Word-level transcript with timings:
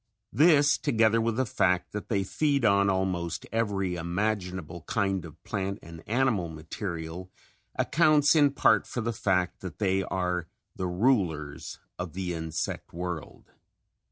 This, 0.33 0.79
together 0.79 1.21
with 1.21 1.35
the 1.35 1.45
fact 1.45 1.91
that 1.91 2.09
they 2.09 2.23
feed 2.23 2.65
on 2.65 2.89
almost 2.89 3.45
every 3.51 3.93
imaginable 3.93 4.81
kind 4.87 5.23
of 5.25 5.43
plant 5.43 5.77
and 5.83 6.01
animal 6.07 6.49
material, 6.49 7.29
accounts 7.75 8.35
in 8.35 8.49
part 8.53 8.87
for 8.87 9.01
the 9.01 9.13
fact 9.13 9.59
that 9.59 9.77
they 9.77 10.01
are 10.01 10.47
the 10.75 10.87
rulers 10.87 11.77
of 11.99 12.13
the 12.13 12.33
insect 12.33 12.93
world. 12.93 13.51